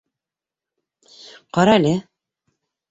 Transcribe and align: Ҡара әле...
Ҡара 1.59 1.79
әле... 1.83 1.95